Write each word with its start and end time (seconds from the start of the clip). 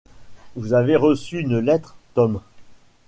Vous 0.55 0.73
avez 0.73 0.95
reçu 0.95 1.37
une 1.41 1.59
lettre, 1.59 1.95
Tom? 2.15 2.41